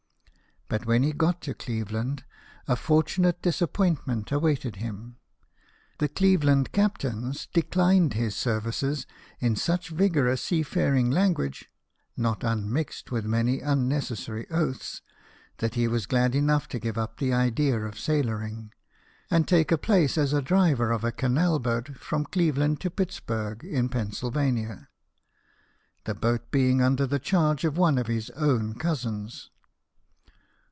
[0.69, 2.23] But when he got to Cleve land,
[2.65, 5.17] a fortunate disappointment awaited him.
[5.99, 9.05] The Cleveland captains declined his services
[9.41, 11.69] in such vigorous seafaring language
[12.15, 15.01] (not unmixed with many unnecessary oaths),
[15.57, 18.71] that he was glacl enough to give up the idea of sailoring,
[19.29, 23.89] and take a place as driver of a canal boat from Cleveland to Pittsburg in
[23.89, 24.87] Pennsylvania,
[26.05, 29.49] the boat being under the charge of one of his own cousins.